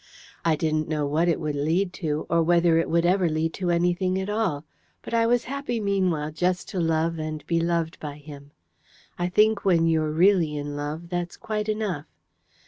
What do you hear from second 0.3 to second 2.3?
I didn't know what it would lead to,